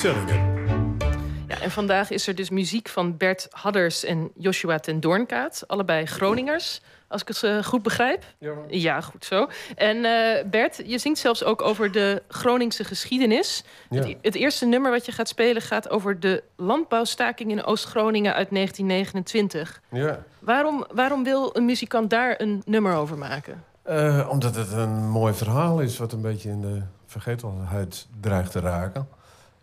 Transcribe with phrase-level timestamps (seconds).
[0.00, 5.64] Ja, en vandaag is er dus muziek van Bert Hadders en Joshua ten Doornkaat.
[5.66, 8.24] Allebei Groningers, als ik het eh, goed begrijp.
[8.38, 8.52] Ja.
[8.68, 9.48] Ja, goed zo.
[9.76, 13.64] En eh, Bert, je zingt zelfs ook over de Groningse geschiedenis.
[13.90, 14.02] Ja.
[14.02, 18.50] Het, het eerste nummer wat je gaat spelen gaat over de landbouwstaking in Oost-Groningen uit
[18.50, 19.80] 1929.
[19.90, 20.24] Ja.
[20.38, 23.64] Waarom, waarom wil een muzikant daar een nummer over maken?
[23.82, 28.60] Eh, omdat het een mooi verhaal is wat een beetje in de vergetelheid dreigt te
[28.60, 29.18] raken.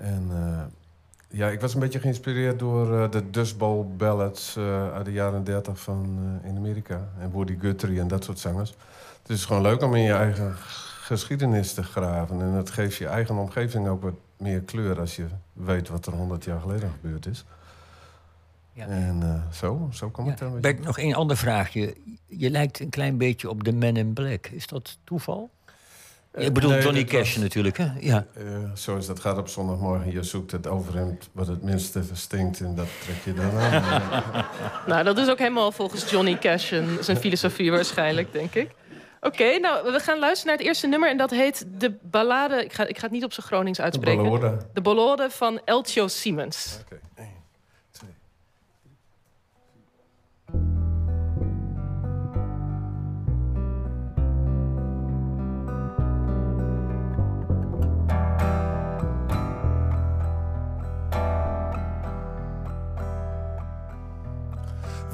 [0.00, 0.62] En eh,
[1.38, 5.12] ja, ik was een beetje geïnspireerd door eh, de Dust Bowl ballads eh, uit de
[5.12, 7.08] jaren 30 van eh, in Amerika.
[7.18, 8.74] En Woody Guthrie en dat soort zangers.
[9.22, 10.54] Het is gewoon leuk om in je eigen
[11.00, 12.40] geschiedenis te graven.
[12.40, 16.12] En het geeft je eigen omgeving ook wat meer kleur als je weet wat er
[16.12, 17.44] 100 jaar geleden gebeurd is.
[18.72, 18.86] Ja.
[18.86, 20.60] En eh, zo, zo kwam Ja, er een beetje.
[20.74, 21.96] Bert, nog één ander vraagje.
[22.26, 24.46] Je lijkt een klein beetje op de Man in Black.
[24.46, 25.50] Is dat toeval?
[26.32, 27.86] Eh, ik bedoel nee, Johnny was- Cash natuurlijk, hè?
[28.00, 28.26] Ja.
[28.34, 28.42] Eh,
[28.74, 30.12] zoals dat gaat op zondagmorgen.
[30.12, 33.82] Je zoekt het overhemd wat het minste stinkt en dat trek je dan aan.
[34.86, 38.70] Nou, dat is ook helemaal volgens Johnny Cash en zijn filosofie waarschijnlijk, denk ik.
[39.20, 42.64] Oké, nou, we gaan luisteren naar het eerste nummer en dat heet de ballade...
[42.64, 44.22] Ik ga, ik ga het niet op zijn Gronings uitspreken.
[44.22, 44.56] ballade.
[44.72, 46.78] De ballade van Eltjo Siemens.
[46.84, 47.00] Oké,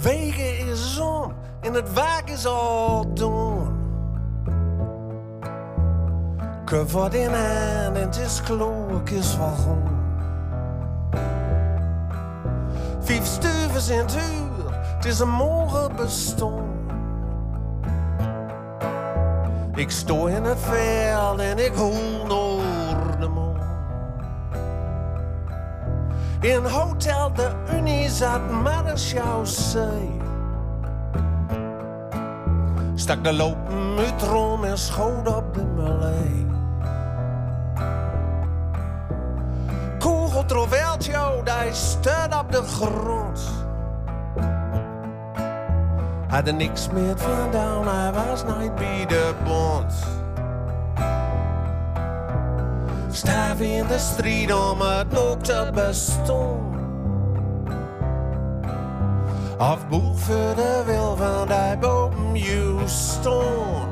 [0.03, 3.75] Wegen is om en het werk is al doen.
[6.65, 9.83] Kup wat in hand en het is klok is waarom.
[13.01, 16.63] Vijf stuvers in het uur, het is een morgen bestond.
[19.75, 22.56] Ik sto in het veld en ik hoel naar
[26.41, 30.21] In Hotel de Unie zat Mareschal Zee.
[32.95, 36.47] Stak de lopen uit rom en schoot op de melee.
[39.99, 43.41] Kogel trof Eltjo, die stond op de grond.
[46.29, 48.13] Had er niks meer vandaan, hij
[53.57, 56.75] Staf in de strijd om het nog te bestaan.
[59.59, 63.89] Of boeg voor de wil van die boven je staan.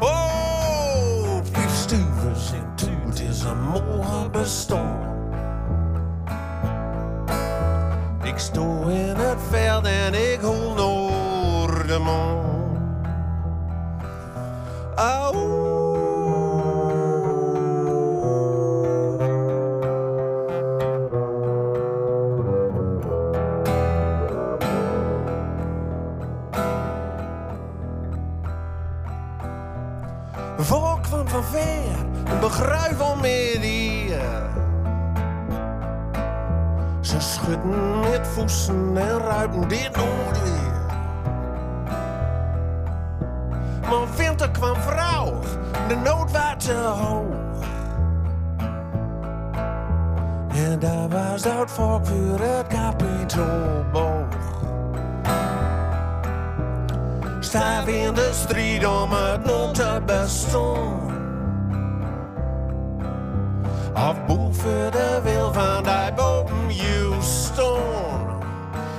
[0.00, 5.14] Oh, vijf stuvers in toe, het is een morgen bestaan.
[8.22, 11.98] Ik sto in het veld en ik hoel naar de
[30.58, 34.20] Volk kwam van ver, een begruif om hier.
[37.00, 40.94] Ze schudden met voeten en ruiten dit nooit weer.
[43.80, 45.32] Maar winter kwam vrouw,
[45.88, 47.34] de nood was te hoog.
[50.48, 54.25] En daar was dat volk voor het kapitoolboog.
[57.56, 61.14] Staf in de strijd om het nog te bestaan.
[63.94, 68.40] Of boeg voor de wil van die boven staan.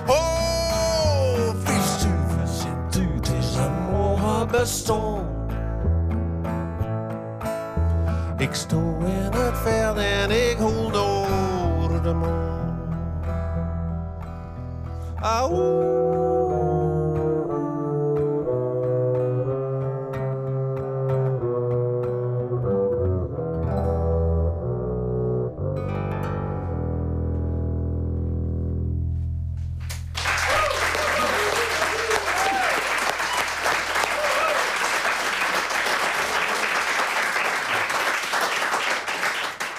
[0.07, 5.25] Oh, vijf stuvers in tu, het is een morgen bestaan.
[8.37, 12.79] Ik sto in het veld en ik hoel door de maan.
[15.21, 16.36] Auw.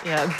[0.08, 0.34] Ja, dank